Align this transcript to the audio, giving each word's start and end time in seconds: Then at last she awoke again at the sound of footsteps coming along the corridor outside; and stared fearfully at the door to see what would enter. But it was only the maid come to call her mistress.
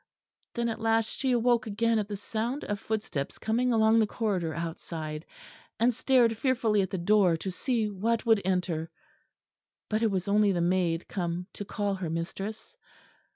Then 0.55 0.67
at 0.67 0.79
last 0.81 1.09
she 1.11 1.29
awoke 1.31 1.67
again 1.67 1.99
at 1.99 2.07
the 2.07 2.17
sound 2.17 2.63
of 2.63 2.79
footsteps 2.79 3.37
coming 3.37 3.71
along 3.71 3.99
the 3.99 4.07
corridor 4.07 4.51
outside; 4.55 5.27
and 5.79 5.93
stared 5.93 6.35
fearfully 6.37 6.81
at 6.81 6.89
the 6.89 6.97
door 6.97 7.37
to 7.37 7.51
see 7.51 7.87
what 7.87 8.25
would 8.25 8.41
enter. 8.43 8.89
But 9.91 10.01
it 10.01 10.09
was 10.09 10.27
only 10.27 10.51
the 10.53 10.59
maid 10.59 11.07
come 11.07 11.45
to 11.53 11.65
call 11.65 11.93
her 11.93 12.09
mistress. 12.09 12.75